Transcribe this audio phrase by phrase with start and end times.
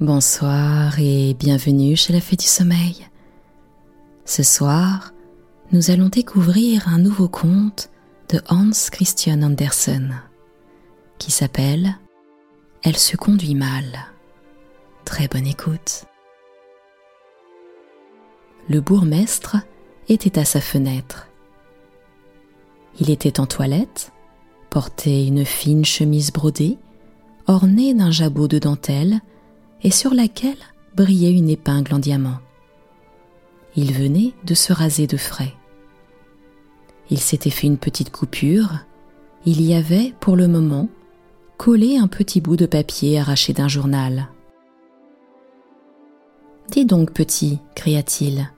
[0.00, 3.08] Bonsoir et bienvenue chez la Fée du Sommeil.
[4.26, 5.14] Ce soir,
[5.72, 7.88] nous allons découvrir un nouveau conte
[8.28, 10.20] de Hans Christian Andersen
[11.16, 11.96] qui s'appelle
[12.82, 13.86] Elle se conduit mal.
[15.06, 16.04] Très bonne écoute.
[18.68, 19.56] Le bourgmestre
[20.10, 21.28] était à sa fenêtre.
[23.00, 24.12] Il était en toilette,
[24.68, 26.76] portait une fine chemise brodée,
[27.46, 29.22] ornée d'un jabot de dentelle
[29.86, 30.58] et sur laquelle
[30.96, 32.40] brillait une épingle en diamant.
[33.76, 35.54] Il venait de se raser de frais.
[37.08, 38.80] Il s'était fait une petite coupure.
[39.44, 40.88] Il y avait, pour le moment,
[41.56, 44.26] collé un petit bout de papier arraché d'un journal.
[46.72, 48.50] Dis donc, petit, cria-t-il.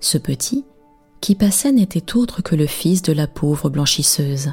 [0.00, 0.66] Ce petit,
[1.22, 4.52] qui passait, n'était autre que le fils de la pauvre blanchisseuse.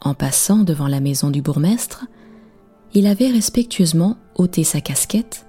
[0.00, 2.06] En passant devant la maison du bourgmestre,
[2.96, 5.44] il avait respectueusement ôté sa casquette,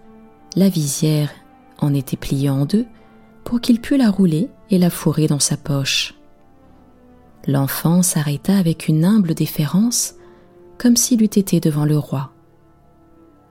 [0.58, 1.32] la visière
[1.78, 2.86] en était pliée en deux
[3.46, 6.16] pour qu'il pût la rouler et la fourrer dans sa poche.
[7.48, 10.16] L'enfant s'arrêta avec une humble déférence,
[10.78, 12.34] comme s'il eût été devant le roi.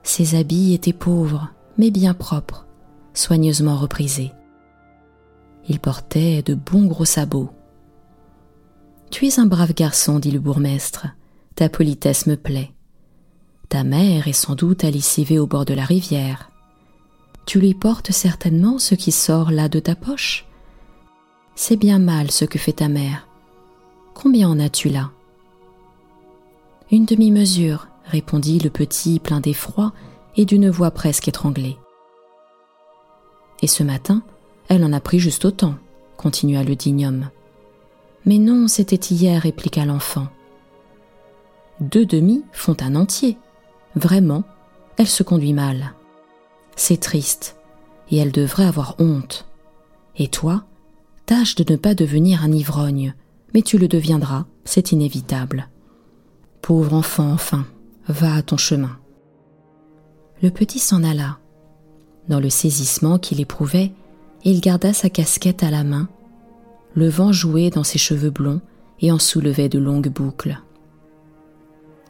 [0.03, 1.49] Ses habits étaient pauvres,
[1.79, 2.67] mais bien propres,
[3.15, 4.31] soigneusement reprisés.
[5.67, 7.49] Il portait de bons gros sabots.
[9.09, 11.07] Tu es un brave garçon, dit le bourgmestre,
[11.55, 12.76] ta politesse me plaît.
[13.69, 14.89] Ta mère est sans doute à
[15.39, 16.49] au bord de la rivière.
[17.45, 20.45] Tu lui portes certainement ce qui sort là de ta poche?
[21.55, 23.27] C'est bien mal ce que fait ta mère.
[24.13, 25.11] Combien en as-tu là?
[26.91, 29.91] Une demi-mesure, répondit le petit plein d'effroi
[30.37, 31.77] et d'une voix presque étranglée.
[33.61, 34.21] Et ce matin,
[34.69, 35.75] elle en a pris juste autant,
[36.15, 37.29] continua le digne homme.
[38.25, 40.27] Mais non, c'était hier, répliqua l'enfant.
[41.79, 43.37] Deux demi font un entier,
[43.97, 44.43] Vraiment,
[44.97, 45.95] elle se conduit mal.
[46.75, 47.57] C'est triste,
[48.11, 49.47] et elle devrait avoir honte.
[50.17, 50.65] Et toi,
[51.25, 53.15] tâche de ne pas devenir un ivrogne,
[53.55, 55.67] mais tu le deviendras, c'est inévitable.
[56.61, 57.65] Pauvre enfant, enfin,
[58.07, 58.99] va à ton chemin.
[60.43, 61.39] Le petit s'en alla.
[62.29, 63.91] Dans le saisissement qu'il éprouvait,
[64.43, 66.07] il garda sa casquette à la main.
[66.93, 68.61] Le vent jouait dans ses cheveux blonds
[68.99, 70.61] et en soulevait de longues boucles.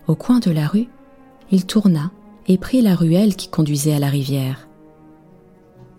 [0.07, 0.87] Au coin de la rue,
[1.51, 2.11] il tourna
[2.47, 4.67] et prit la ruelle qui conduisait à la rivière.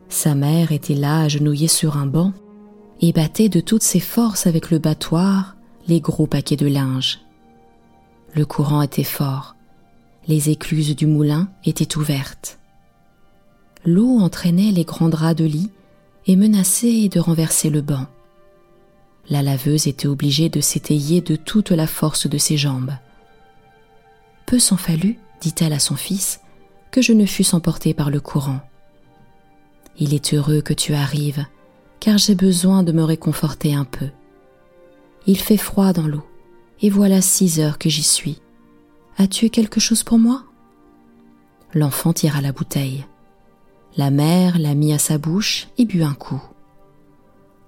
[0.09, 2.33] Sa mère était là agenouillée sur un banc
[3.01, 7.21] et battait de toutes ses forces avec le battoir les gros paquets de linge.
[8.35, 9.57] Le courant était fort,
[10.27, 12.59] les écluses du moulin étaient ouvertes.
[13.85, 15.71] L'eau entraînait les grands draps de lit
[16.27, 18.07] et menaçait de renverser le banc.
[19.31, 22.93] La laveuse était obligée de s'étayer de toute la force de ses jambes.
[24.47, 26.41] Peu s'en fallut dit-elle à son fils,
[26.91, 28.61] que je ne fusse emportée par le courant.
[29.99, 31.45] Il est heureux que tu arrives,
[32.01, 34.09] car j'ai besoin de me réconforter un peu.
[35.27, 36.25] Il fait froid dans l'eau,
[36.81, 38.41] et voilà six heures que j'y suis.
[39.19, 40.45] As-tu quelque chose pour moi?
[41.75, 43.05] L'enfant tira la bouteille.
[43.97, 46.41] La mère la mit à sa bouche et but un coup.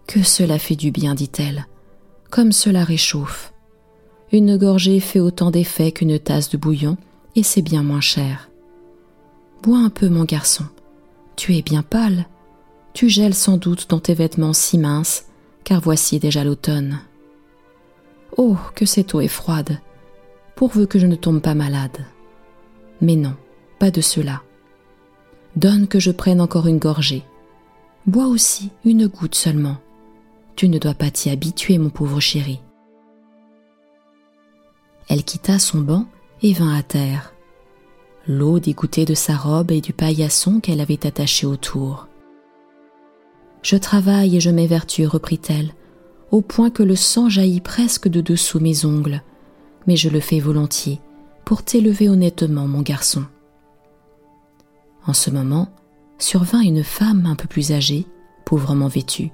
[0.07, 1.67] Que cela fait du bien, dit-elle,
[2.31, 3.53] comme cela réchauffe.
[4.33, 6.97] Une gorgée fait autant d'effet qu'une tasse de bouillon,
[7.37, 8.51] et c'est bien moins cher.
[9.63, 10.65] Bois un peu, mon garçon.
[11.37, 12.27] Tu es bien pâle.
[12.93, 15.27] Tu gèles sans doute dans tes vêtements si minces,
[15.65, 17.01] car voici déjà l'automne.
[18.37, 19.81] Oh, que cette eau est froide,
[20.57, 22.05] pourvu que je ne tombe pas malade.
[23.01, 23.35] Mais non,
[23.79, 24.43] pas de cela.
[25.57, 27.25] Donne que je prenne encore une gorgée.
[28.07, 29.77] Bois aussi une goutte seulement.
[30.57, 32.61] Tu ne dois pas t'y habituer, mon pauvre chéri.
[35.09, 36.07] Elle quitta son banc
[36.43, 37.35] et vint à terre.
[38.27, 42.07] L'eau dégoûtait de sa robe et du paillasson qu'elle avait attaché autour.
[43.63, 45.75] Je travaille et je m'évertue, reprit-elle,
[46.31, 49.23] au point que le sang jaillit presque de dessous mes ongles,
[49.87, 51.01] mais je le fais volontiers,
[51.45, 53.25] pour t'élever honnêtement, mon garçon.
[55.07, 55.69] En ce moment,
[56.19, 58.07] survint une femme un peu plus âgée,
[58.45, 59.31] pauvrement vêtue.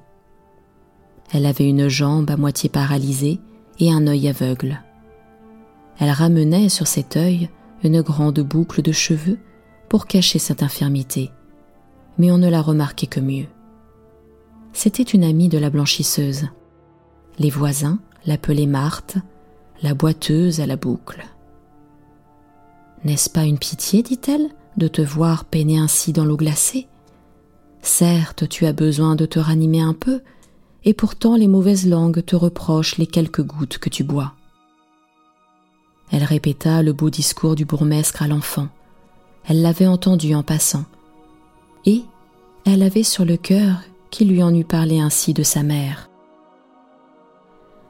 [1.33, 3.41] Elle avait une jambe à moitié paralysée
[3.79, 4.83] et un œil aveugle.
[5.99, 7.49] Elle ramenait sur cet œil
[7.83, 9.39] une grande boucle de cheveux
[9.89, 11.31] pour cacher cette infirmité,
[12.19, 13.47] mais on ne la remarquait que mieux.
[14.73, 16.49] C'était une amie de la blanchisseuse.
[17.39, 19.17] Les voisins l'appelaient Marthe,
[19.83, 21.25] la boiteuse à la boucle.
[23.05, 26.89] N'est-ce pas une pitié, dit-elle, de te voir peiner ainsi dans l'eau glacée?
[27.81, 30.23] Certes, tu as besoin de te ranimer un peu,
[30.85, 34.35] et pourtant les mauvaises langues te reprochent les quelques gouttes que tu bois.
[36.11, 38.69] Elle répéta le beau discours du bourgmestre à l'enfant.
[39.47, 40.85] Elle l'avait entendu en passant,
[41.85, 42.03] et
[42.65, 43.81] elle avait sur le cœur
[44.11, 46.09] qu'il lui en eût parlé ainsi de sa mère.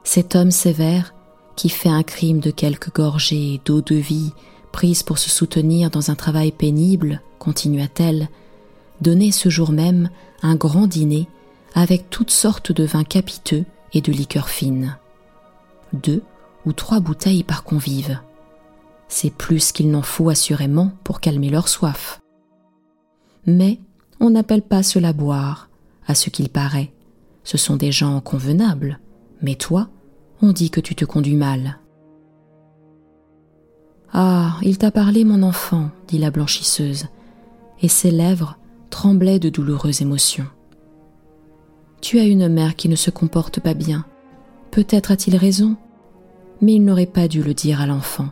[0.04, 1.14] Cet homme sévère,
[1.56, 4.32] qui fait un crime de quelques gorgées d'eau de vie
[4.72, 8.28] prise pour se soutenir dans un travail pénible, continua-t-elle,
[9.00, 10.10] donnait ce jour même
[10.42, 11.26] un grand dîner
[11.74, 14.96] avec toutes sortes de vins capiteux et de liqueurs fines.
[15.92, 16.22] Deux
[16.66, 18.20] ou trois bouteilles par convive.
[19.08, 22.20] C'est plus qu'il n'en faut assurément pour calmer leur soif.
[23.46, 23.78] Mais
[24.20, 25.68] on n'appelle pas cela boire,
[26.06, 26.92] à ce qu'il paraît.
[27.44, 28.98] Ce sont des gens convenables.
[29.42, 29.88] Mais toi,
[30.42, 31.78] on dit que tu te conduis mal.
[34.12, 37.06] Ah, il t'a parlé, mon enfant, dit la blanchisseuse,
[37.82, 38.58] et ses lèvres
[38.90, 40.46] tremblaient de douloureuses émotions.
[42.00, 44.04] Tu as une mère qui ne se comporte pas bien.
[44.70, 45.76] Peut-être a-t-il raison,
[46.60, 48.28] mais il n'aurait pas dû le dire à l'enfant.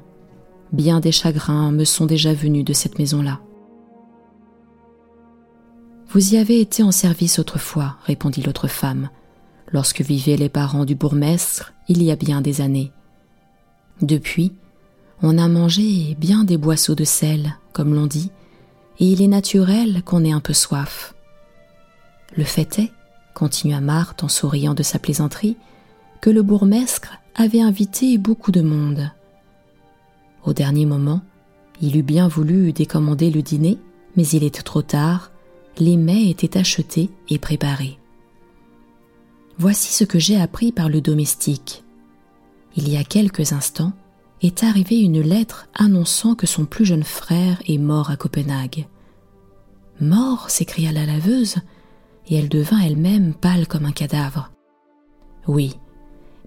[0.73, 3.41] Bien des chagrins me sont déjà venus de cette maison-là.
[6.09, 9.09] Vous y avez été en service autrefois, répondit l'autre femme,
[9.73, 12.93] lorsque vivaient les parents du bourgmestre il y a bien des années.
[14.01, 14.53] Depuis,
[15.23, 18.31] on a mangé bien des boisseaux de sel, comme l'on dit,
[19.01, 21.15] et il est naturel qu'on ait un peu soif.
[22.37, 22.93] Le fait est,
[23.35, 25.57] continua Marthe en souriant de sa plaisanterie,
[26.21, 29.11] que le bourgmestre avait invité beaucoup de monde.
[30.45, 31.23] Au dernier moment,
[31.81, 33.79] il eût bien voulu décommander le dîner,
[34.17, 35.33] mais il était trop tard,
[35.79, 37.99] les mets étaient achetés et préparés.
[39.59, 41.85] Voici ce que j'ai appris par le domestique.
[42.77, 43.93] Il y a quelques instants
[44.43, 48.87] est arrivée une lettre annonçant que son plus jeune frère est mort à Copenhague.
[50.01, 51.57] Mort s'écria la laveuse,
[52.29, 54.51] et elle devint elle-même pâle comme un cadavre.
[55.47, 55.75] Oui,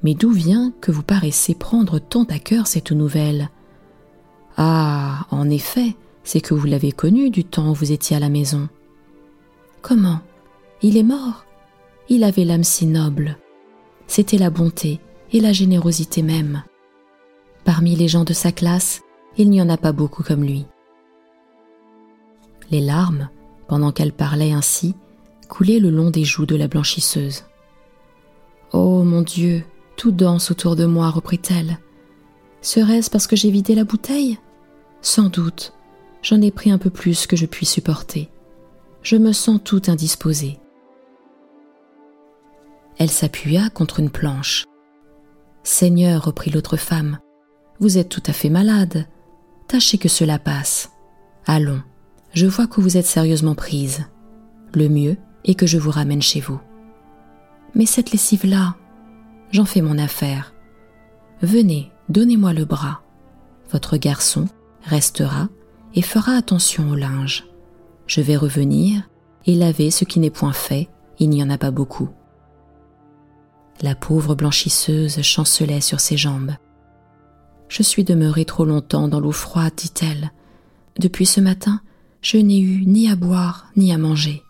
[0.04, 3.50] mais d'où vient que vous paraissez prendre tant à cœur cette nouvelle?
[4.56, 8.30] Ah, en effet, c'est que vous l'avez connu du temps où vous étiez à la
[8.30, 8.70] maison.
[9.82, 10.20] Comment?
[10.82, 11.46] Il est mort?
[12.10, 13.38] Il avait l'âme si noble.
[14.08, 15.00] C'était la bonté
[15.32, 16.64] et la générosité même.
[17.64, 19.02] Parmi les gens de sa classe,
[19.38, 20.66] il n'y en a pas beaucoup comme lui.
[22.72, 23.30] Les larmes,
[23.68, 24.96] pendant qu'elle parlait ainsi,
[25.48, 27.46] coulaient le long des joues de la blanchisseuse.
[28.74, 29.64] Oh mon Dieu,
[29.98, 31.80] tout danse autour de moi, reprit-elle.
[32.62, 34.40] Serait-ce parce que j'ai vidé la bouteille?
[35.02, 35.74] Sans doute,
[36.22, 38.30] j'en ai pris un peu plus que je puis supporter.
[39.02, 40.60] Je me sens tout indisposée.
[42.98, 44.66] Elle s'appuya contre une planche.
[45.64, 47.20] Seigneur, reprit l'autre femme,
[47.80, 49.06] vous êtes tout à fait malade.
[49.68, 50.92] Tâchez que cela passe.
[51.46, 51.82] Allons,
[52.34, 54.06] je vois que vous êtes sérieusement prise.
[54.74, 56.60] Le mieux est que je vous ramène chez vous.
[57.76, 58.76] Mais cette lessive-là,
[59.52, 60.54] j'en fais mon affaire.
[61.42, 63.02] Venez, donnez-moi le bras.
[63.72, 64.48] Votre garçon
[64.84, 65.50] restera
[65.94, 67.46] et fera attention au linge.
[68.08, 69.10] Je vais revenir
[69.46, 70.90] et laver ce qui n'est point fait,
[71.20, 72.10] il n'y en a pas beaucoup.
[73.82, 76.54] La pauvre blanchisseuse chancelait sur ses jambes.
[77.70, 80.32] Je suis demeurée trop longtemps dans l'eau froide, dit-elle.
[80.98, 81.82] Depuis ce matin,
[82.22, 84.44] je n'ai eu ni à boire ni à manger.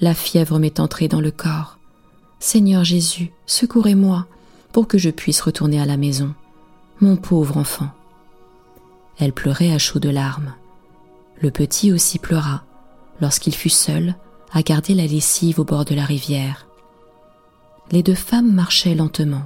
[0.00, 1.77] La fièvre m'est entrée dans le corps.
[2.40, 4.26] Seigneur Jésus, secourez-moi
[4.72, 6.34] pour que je puisse retourner à la maison.
[7.00, 7.88] Mon pauvre enfant.
[9.18, 10.54] Elle pleurait à chaudes larmes.
[11.40, 12.64] Le petit aussi pleura,
[13.20, 14.14] lorsqu'il fut seul
[14.52, 16.68] à garder la lessive au bord de la rivière
[17.90, 19.42] les deux femmes marchaient lentement.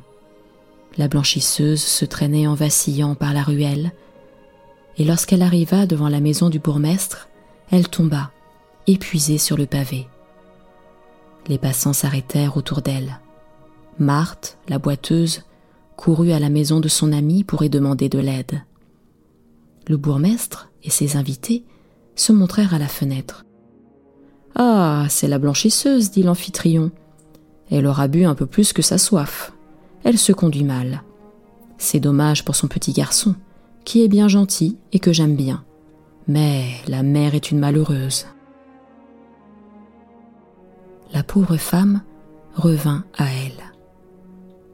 [0.99, 3.93] La blanchisseuse se traînait en vacillant par la ruelle,
[4.99, 7.29] et lorsqu'elle arriva devant la maison du bourgmestre,
[7.71, 8.31] elle tomba,
[8.87, 10.07] épuisée sur le pavé.
[11.49, 13.21] Les passants s'arrêtèrent autour d'elle.
[13.99, 15.43] Marthe, la boiteuse,
[15.97, 18.63] courut à la maison de son amie pour y demander de l'aide.
[19.89, 21.65] Le bourgmestre et ses invités
[22.15, 23.45] se montrèrent à la fenêtre.
[24.55, 26.91] Ah, c'est la blanchisseuse, dit l'amphitryon.
[27.71, 29.53] Elle aura bu un peu plus que sa soif.
[30.05, 31.03] Elle se conduit mal.
[31.79, 33.35] C'est dommage pour son petit garçon,
[33.85, 35.65] qui est bien gentil et que j'aime bien.
[36.29, 38.27] Mais la mère est une malheureuse.
[41.13, 42.01] La pauvre femme
[42.55, 43.63] revint à elle.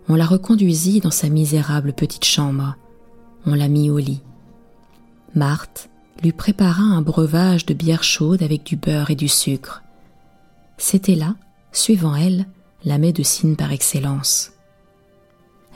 [0.08, 2.76] On la reconduisit dans sa misérable petite chambre.
[3.44, 4.22] On la mit au lit.
[5.34, 5.90] Marthe
[6.22, 9.82] lui prépara un breuvage de bière chaude avec du beurre et du sucre.
[10.76, 11.34] C'était là,
[11.72, 12.46] suivant elle,
[12.84, 14.52] la médecine par excellence.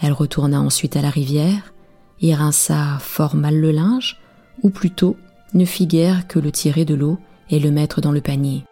[0.00, 1.75] Elle retourna ensuite à la rivière
[2.21, 4.21] et rinça fort mal le linge,
[4.62, 5.16] ou plutôt
[5.54, 7.19] ne fit guère que le tirer de l'eau
[7.50, 8.64] et le mettre dans le panier.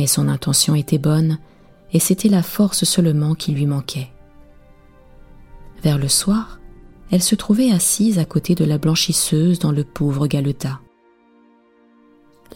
[0.00, 1.36] Mais son intention était bonne,
[1.92, 4.08] et c'était la force seulement qui lui manquait.
[5.82, 6.58] Vers le soir,
[7.10, 10.78] elle se trouvait assise à côté de la blanchisseuse dans le pauvre galetas.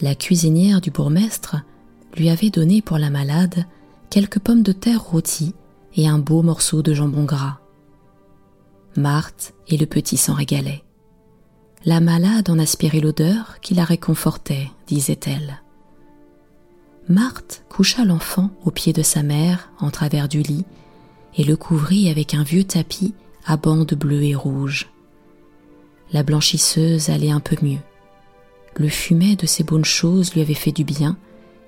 [0.01, 1.57] La cuisinière du bourgmestre
[2.17, 3.65] lui avait donné pour la malade
[4.09, 5.53] quelques pommes de terre rôties
[5.95, 7.59] et un beau morceau de jambon gras.
[8.97, 10.83] Marthe et le petit s'en régalaient.
[11.85, 15.61] La malade en aspirait l'odeur qui la réconfortait, disait-elle.
[17.07, 20.65] Marthe coucha l'enfant au pied de sa mère en travers du lit
[21.37, 23.13] et le couvrit avec un vieux tapis
[23.45, 24.89] à bandes bleues et rouges.
[26.11, 27.79] La blanchisseuse allait un peu mieux.
[28.77, 31.17] Le fumet de ces bonnes choses lui avait fait du bien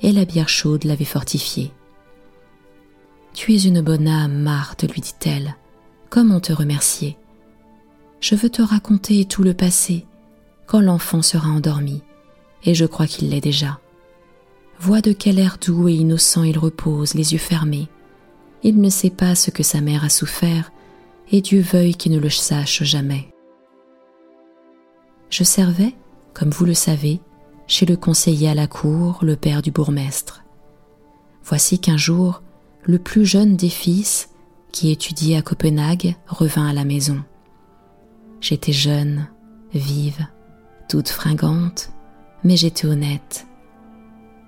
[0.02, 1.72] et la bière chaude l'avait fortifiée.
[3.34, 5.56] Tu es une bonne âme, Marthe, lui dit-elle.
[6.10, 7.18] Comment te remercier?
[8.20, 10.06] Je veux te raconter tout le passé,
[10.66, 12.02] quand l'enfant sera endormi,
[12.64, 13.80] et je crois qu'il l'est déjà.
[14.80, 17.88] Vois de quel air doux et innocent il repose, les yeux fermés.
[18.64, 20.72] Il ne sait pas ce que sa mère a souffert,
[21.32, 23.28] et Dieu veuille qu'il ne le sache jamais.
[25.30, 25.94] Je servais,
[26.34, 27.20] comme vous le savez,
[27.66, 30.44] chez le conseiller à la cour, le père du bourgmestre.
[31.44, 32.44] Voici qu'un jour,
[32.84, 34.30] le plus jeune des fils,
[34.72, 37.24] qui étudiait à Copenhague, revint à la maison.
[38.42, 39.28] J'étais jeune,
[39.74, 40.28] vive,
[40.88, 41.90] toute fringante,
[42.44, 43.47] mais j'étais honnête.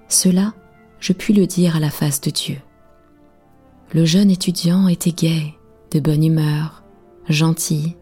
[0.10, 0.54] Cela,
[1.00, 2.58] je puis le dire à la face de Dieu.
[3.94, 5.54] Le jeune étudiant était gai,
[5.92, 6.84] de bonne humeur,
[7.30, 7.96] gentil,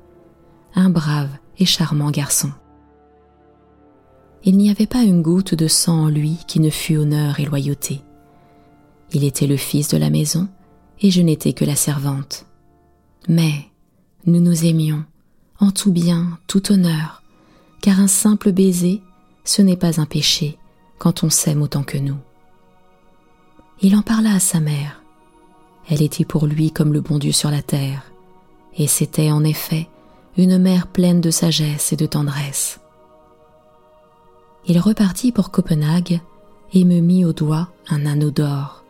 [0.73, 2.51] un brave et charmant garçon.
[4.45, 7.45] Il n'y avait pas une goutte de sang en lui qui ne fût honneur et
[7.45, 8.01] loyauté.
[9.11, 10.47] Il était le fils de la maison,
[11.01, 12.45] et je n'étais que la servante.
[13.27, 13.53] Mais
[14.25, 15.03] nous nous aimions,
[15.59, 17.21] en tout bien, tout honneur,
[17.81, 19.01] car un simple baiser,
[19.43, 20.57] ce n'est pas un péché
[20.97, 22.17] quand on s'aime autant que nous.
[23.81, 25.01] Il en parla à sa mère.
[25.89, 28.11] Elle était pour lui comme le bon Dieu sur la terre,
[28.75, 29.87] et c'était en effet
[30.37, 32.79] une mère pleine de sagesse et de tendresse
[34.67, 36.19] il repartit pour Copenhague
[36.73, 38.83] et me mit au doigt un anneau d'or.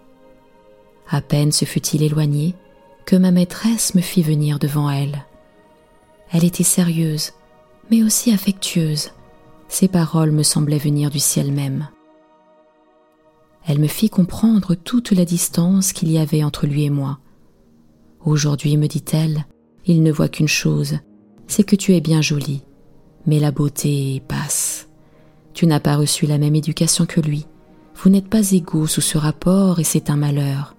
[1.09, 2.55] À peine se fut-il éloigné
[3.05, 5.25] que ma maîtresse me fit venir devant elle.
[6.31, 7.31] Elle était sérieuse,
[7.89, 9.11] mais aussi affectueuse.
[9.69, 11.87] Ses paroles me semblaient venir du ciel même.
[13.67, 17.19] Elle me fit comprendre toute la distance qu'il y avait entre lui et moi.
[18.23, 19.45] Aujourd'hui, me dit-elle,
[19.85, 20.99] il ne voit qu'une chose,
[21.47, 22.63] c'est que tu es bien jolie,
[23.25, 24.87] mais la beauté passe.
[25.53, 27.45] Tu n'as pas reçu la même éducation que lui.
[27.95, 30.75] Vous n'êtes pas égaux sous ce rapport et c'est un malheur.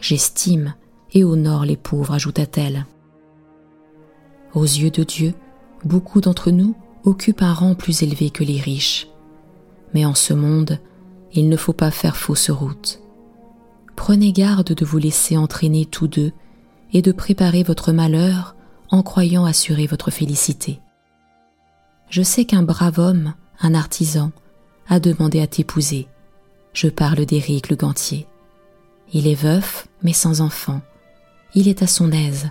[0.00, 0.74] J'estime
[1.12, 2.86] et honore les pauvres, ajouta-t-elle.
[4.54, 5.34] Aux yeux de Dieu,
[5.84, 9.08] beaucoup d'entre nous occupent un rang plus élevé que les riches.
[9.94, 10.80] Mais en ce monde,
[11.32, 13.00] il ne faut pas faire fausse route.
[13.96, 16.32] Prenez garde de vous laisser entraîner tous deux
[16.92, 18.54] et de préparer votre malheur
[18.90, 20.80] en croyant assurer votre félicité.
[22.08, 24.30] Je sais qu'un brave homme un artisan,
[24.88, 26.08] a demandé à t'épouser.
[26.72, 28.26] Je parle d'Éric le gantier.
[29.12, 30.80] Il est veuf, mais sans enfant.
[31.54, 32.50] Il est à son aise.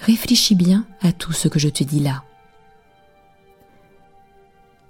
[0.00, 2.22] Réfléchis bien à tout ce que je te dis là.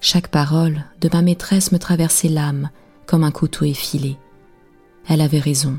[0.01, 2.71] Chaque parole de ma maîtresse me traversait l'âme
[3.07, 4.17] comme un couteau effilé.
[5.09, 5.79] Elle avait raison.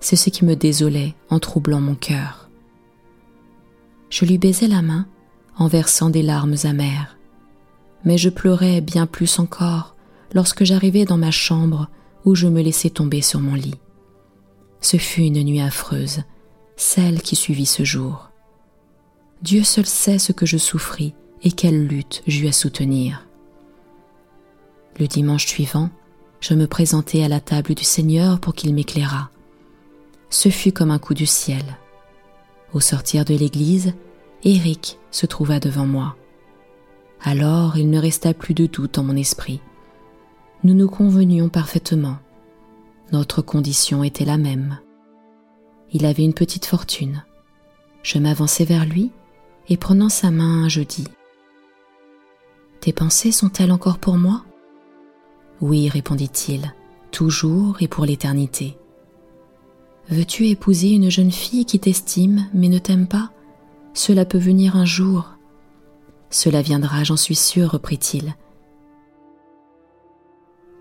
[0.00, 2.50] C'est ce qui me désolait en troublant mon cœur.
[4.10, 5.06] Je lui baisais la main
[5.56, 7.14] en versant des larmes amères
[8.04, 9.96] mais je pleurais bien plus encore
[10.32, 11.88] lorsque j'arrivai dans ma chambre
[12.24, 13.78] où je me laissai tomber sur mon lit.
[14.80, 16.22] Ce fut une nuit affreuse,
[16.76, 18.30] celle qui suivit ce jour.
[19.42, 23.26] Dieu seul sait ce que je souffris et quelle lutte j'eus à soutenir.
[24.98, 25.90] Le dimanche suivant,
[26.44, 29.30] je me présentai à la table du Seigneur pour qu'il m'éclairât.
[30.28, 31.64] Ce fut comme un coup du ciel.
[32.74, 33.94] Au sortir de l'église,
[34.42, 36.16] Éric se trouva devant moi.
[37.22, 39.62] Alors il ne resta plus de doute en mon esprit.
[40.64, 42.18] Nous nous convenions parfaitement.
[43.10, 44.78] Notre condition était la même.
[45.92, 47.24] Il avait une petite fortune.
[48.02, 49.12] Je m'avançai vers lui
[49.70, 51.08] et prenant sa main, je dis
[52.82, 54.44] Tes pensées sont-elles encore pour moi?
[55.60, 56.74] Oui, répondit-il,
[57.10, 58.76] toujours et pour l'éternité.
[60.10, 63.30] Veux-tu épouser une jeune fille qui t'estime mais ne t'aime pas?
[63.94, 65.34] Cela peut venir un jour,
[66.34, 68.34] cela viendra, j'en suis sûr, reprit-il.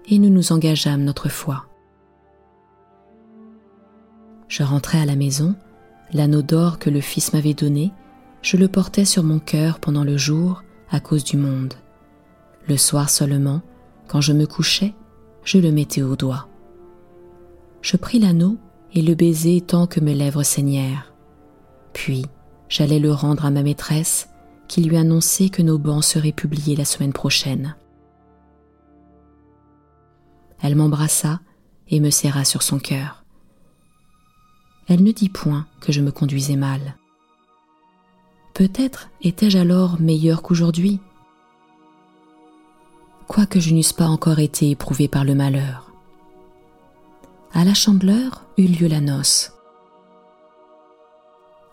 [0.08, 1.68] Et nous nous engageâmes notre foi.
[4.48, 5.54] Je rentrai à la maison,
[6.12, 7.92] l'anneau d'or que le Fils m'avait donné,
[8.42, 11.76] je le portais sur mon cœur pendant le jour à cause du monde.
[12.68, 13.62] Le soir seulement,
[14.14, 14.94] quand je me couchais,
[15.44, 16.48] je le mettais au doigt.
[17.82, 18.60] Je pris l'anneau
[18.94, 21.12] et le baisai tant que mes lèvres saignèrent.
[21.94, 22.24] Puis
[22.70, 24.30] j'allais le rendre à ma maîtresse
[24.68, 27.76] qui lui annonçait que nos bancs seraient publiés la semaine prochaine.
[30.62, 31.40] Elle m'embrassa
[31.90, 33.26] et me serra sur son cœur.
[34.88, 36.98] Elle ne dit point que je me conduisais mal.
[38.54, 41.00] Peut-être étais-je alors meilleur qu'aujourd'hui,
[43.28, 45.92] quoique je n'eusse pas encore été éprouvé par le malheur.
[47.54, 49.54] À la chandeleur eut lieu la noce.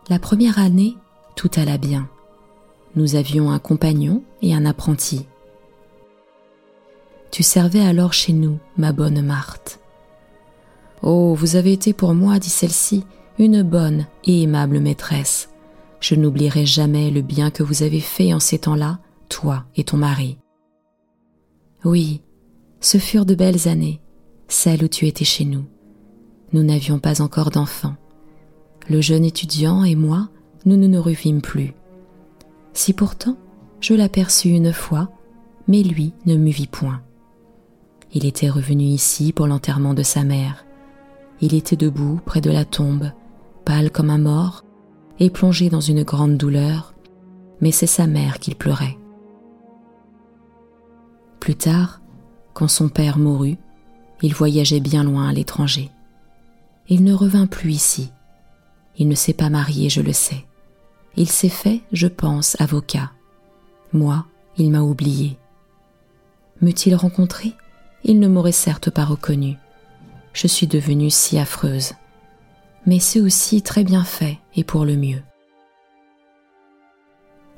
[0.09, 0.97] La première année,
[1.37, 2.09] tout alla bien.
[2.97, 5.27] Nous avions un compagnon et un apprenti.
[7.31, 9.81] Tu servais alors chez nous, ma bonne Marthe.
[11.03, 13.05] Oh, vous avez été pour moi, dit celle-ci,
[13.39, 15.49] une bonne et aimable maîtresse.
[16.01, 19.97] Je n'oublierai jamais le bien que vous avez fait en ces temps-là, toi et ton
[19.97, 20.39] mari.
[21.85, 22.21] Oui,
[22.81, 24.01] ce furent de belles années,
[24.49, 25.65] celles où tu étais chez nous.
[26.53, 27.97] Nous n'avions pas encore d'enfants.
[28.89, 30.29] Le jeune étudiant et moi,
[30.67, 31.73] nous ne nous revîmes plus.
[32.75, 33.37] Si pourtant
[33.81, 35.09] je l'aperçus une fois,
[35.69, 37.01] mais lui ne m'eût vit point.
[38.13, 40.67] Il était revenu ici pour l'enterrement de sa mère.
[41.41, 43.13] Il était debout près de la tombe,
[43.65, 44.65] pâle comme un mort,
[45.19, 46.95] et plongé dans une grande douleur,
[47.61, 48.99] mais c'est sa mère qu'il pleurait.
[51.41, 52.01] Plus tard,
[52.53, 53.57] quand son père mourut,
[54.23, 55.91] il voyageait bien loin à l'étranger.
[56.89, 58.13] Il ne revint plus ici.
[58.99, 60.45] Il ne s'est pas marié, je le sais.
[61.17, 63.11] Il s'est fait, je pense, avocat.
[63.93, 64.27] Moi,
[64.59, 65.39] il m'a oublié.
[66.61, 67.55] M'eût-il rencontré?
[68.05, 69.57] Il ne m'aurait certes pas reconnu.
[70.33, 71.93] Je suis devenue si affreuse.
[72.87, 75.23] Mais c'est aussi très bien fait et pour le mieux.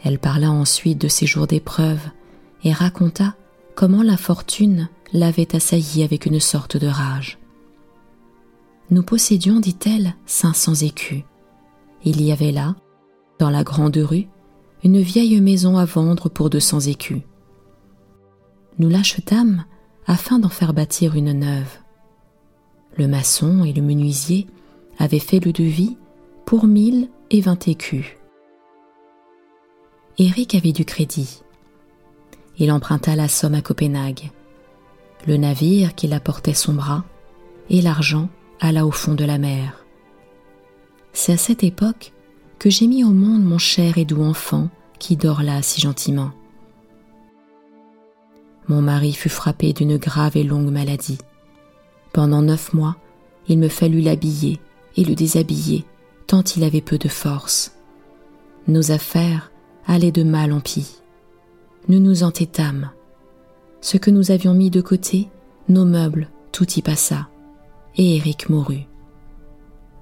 [0.04, 2.00] Elle parla ensuite de ses jours d'épreuve
[2.64, 3.34] et raconta
[3.74, 7.38] comment la fortune l'avait assaillie avec une sorte de rage.
[8.90, 11.22] Nous possédions, dit-elle, cinq cents écus.
[12.04, 12.76] Il y avait là,
[13.38, 14.28] dans la grande rue,
[14.84, 17.22] une vieille maison à vendre pour deux cents écus.
[18.78, 19.64] Nous l'achetâmes
[20.06, 21.78] afin d'en faire bâtir une neuve.
[22.96, 24.46] Le maçon et le menuisier
[24.98, 25.96] avaient fait le devis
[26.44, 28.16] pour mille et vingt écus.
[30.18, 31.42] Éric avait du crédit.
[32.58, 34.30] Il emprunta la somme à Copenhague.
[35.26, 37.04] Le navire qui apportait son bras
[37.70, 38.28] et l'argent
[38.60, 39.84] alla au fond de la mer.
[41.12, 42.12] C'est à cette époque
[42.58, 46.30] que j'ai mis au monde mon cher et doux enfant qui dort là si gentiment.
[48.68, 51.18] Mon mari fut frappé d'une grave et longue maladie.
[52.12, 52.96] Pendant neuf mois,
[53.48, 54.60] il me fallut l'habiller
[54.96, 55.84] et le déshabiller,
[56.26, 57.76] tant il avait peu de force.
[58.68, 59.50] Nos affaires
[59.86, 61.01] allaient de mal en pis
[61.88, 62.90] nous nous entêtâmes.
[63.80, 65.28] Ce que nous avions mis de côté,
[65.68, 67.28] nos meubles, tout y passa,
[67.96, 68.86] et Eric mourut.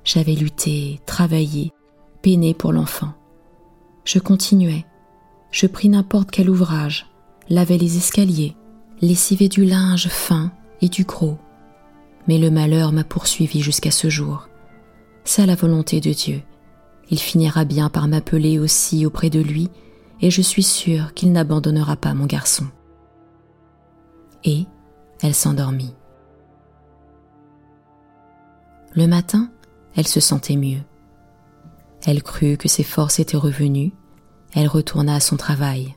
[0.05, 1.73] J'avais lutté, travaillé,
[2.23, 3.13] peiné pour l'enfant.
[4.05, 4.85] Je continuais,
[5.51, 7.07] je pris n'importe quel ouvrage,
[7.49, 8.57] lavais les escaliers,
[9.01, 11.39] lessivais du linge fin et du gros.
[12.29, 14.49] Mais le malheur m'a poursuivi jusqu'à ce jour.
[15.25, 16.43] C'est la volonté de Dieu.
[17.11, 19.69] Il finira bien par m'appeler aussi auprès de lui
[20.21, 22.67] et je suis sûre qu'il n'abandonnera pas mon garçon.
[24.45, 24.67] Et
[25.21, 25.95] elle s'endormit.
[28.95, 29.51] Le matin,
[29.97, 30.83] elle se sentait mieux.
[32.05, 33.93] Elle crut que ses forces étaient revenues,
[34.53, 35.95] elle retourna à son travail.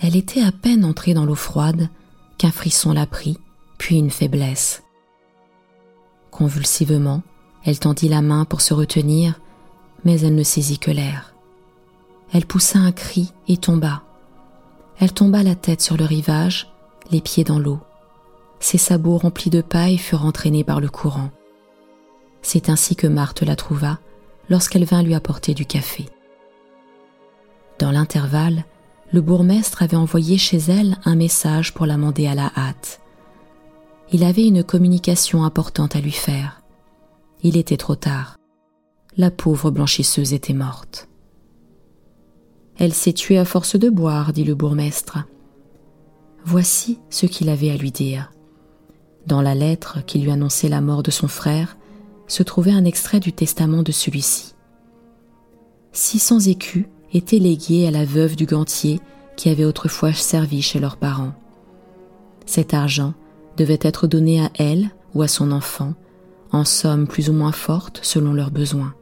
[0.00, 1.88] Elle était à peine entrée dans l'eau froide
[2.38, 3.38] qu'un frisson la prit,
[3.78, 4.82] puis une faiblesse.
[6.30, 7.22] Convulsivement,
[7.64, 9.40] elle tendit la main pour se retenir,
[10.04, 11.31] mais elle ne saisit que l'air.
[12.32, 14.02] Elle poussa un cri et tomba.
[14.98, 16.72] Elle tomba la tête sur le rivage,
[17.10, 17.80] les pieds dans l'eau.
[18.60, 21.30] Ses sabots remplis de paille furent entraînés par le courant.
[22.40, 23.98] C'est ainsi que Marthe la trouva
[24.48, 26.06] lorsqu'elle vint lui apporter du café.
[27.78, 28.64] Dans l'intervalle,
[29.12, 33.00] le bourgmestre avait envoyé chez elle un message pour l'amender à la hâte.
[34.10, 36.62] Il avait une communication importante à lui faire.
[37.42, 38.36] Il était trop tard.
[39.16, 41.08] La pauvre blanchisseuse était morte.
[42.78, 45.18] Elle s'est tuée à force de boire, dit le bourgmestre.
[46.44, 48.32] Voici ce qu'il avait à lui dire.
[49.26, 51.76] Dans la lettre qui lui annonçait la mort de son frère
[52.26, 54.54] se trouvait un extrait du testament de celui-ci.
[55.92, 59.00] Six cents écus étaient légués à la veuve du gantier
[59.36, 61.34] qui avait autrefois servi chez leurs parents.
[62.46, 63.14] Cet argent
[63.56, 65.94] devait être donné à elle ou à son enfant,
[66.50, 68.94] en somme plus ou moins forte selon leurs besoins.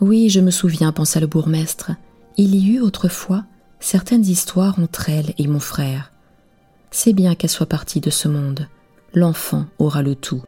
[0.00, 1.90] Oui, je me souviens, pensa le bourgmestre,
[2.36, 3.44] il y eut autrefois
[3.80, 6.12] certaines histoires entre elle et mon frère.
[6.90, 8.68] C'est bien qu'elle soit partie de ce monde.
[9.12, 10.42] L'enfant aura le tout.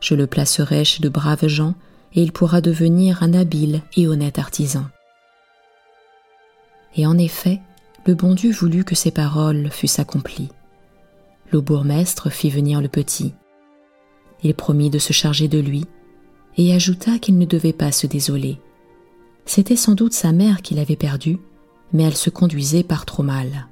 [0.00, 1.74] Je le placerai chez de braves gens
[2.14, 4.86] et il pourra devenir un habile et honnête artisan.
[6.96, 7.60] Et en effet,
[8.06, 10.50] le bon Dieu voulut que ces paroles fussent accomplies.
[11.50, 13.34] le bourgmestre fit venir le petit.
[14.42, 15.84] Il promit de se charger de lui
[16.56, 18.58] et ajouta qu'il ne devait pas se désoler.
[19.44, 21.38] C'était sans doute sa mère qu'il avait perdue,
[21.92, 23.68] mais elle se conduisait par trop mal.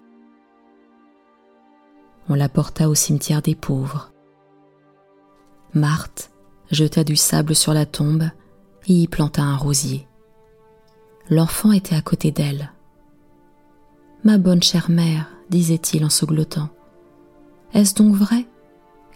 [2.29, 4.13] On la porta au cimetière des pauvres.
[5.75, 6.31] Marthe
[6.71, 8.25] jeta du sable sur la tombe
[8.87, 10.07] et y planta un rosier.
[11.29, 12.73] L'enfant était à côté d'elle.
[14.25, 16.69] Ma bonne chère mère, disait-il en sanglotant,
[17.73, 18.47] est-ce donc vrai?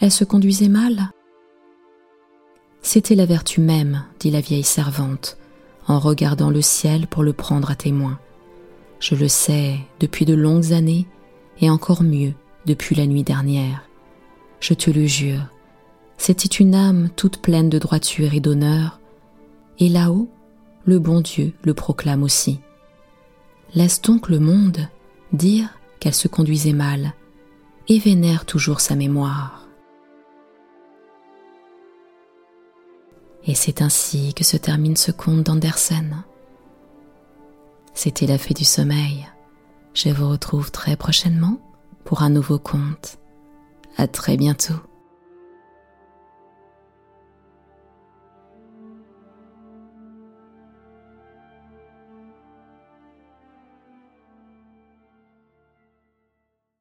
[0.01, 1.11] Elle se conduisait mal?
[2.87, 5.39] C'était la vertu même, dit la vieille servante,
[5.89, 8.19] en regardant le ciel pour le prendre à témoin.
[9.01, 11.07] Je le sais depuis de longues années,
[11.63, 12.35] et encore mieux
[12.67, 13.89] depuis la nuit dernière.
[14.61, 15.47] Je te le jure,
[16.19, 19.01] c'était une âme toute pleine de droiture et d'honneur,
[19.79, 20.29] et là-haut,
[20.85, 22.61] le bon Dieu le proclame aussi.
[23.75, 24.87] Laisse donc le monde
[25.33, 25.71] dire
[26.01, 27.15] qu'elle se conduisait mal,
[27.89, 29.64] et vénère toujours sa mémoire.
[33.47, 36.25] Et c'est ainsi que se termine ce conte d'Andersen.
[37.93, 39.29] C'était la fée du sommeil.
[39.93, 41.59] Je vous retrouve très prochainement
[42.05, 43.19] pour un nouveau conte.
[43.97, 44.75] À très bientôt.